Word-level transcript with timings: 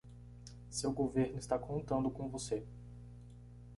Seu 0.71 0.91
governo 0.91 1.37
está 1.37 1.59
contando 1.59 2.09
com 2.09 2.27
você. 2.27 2.65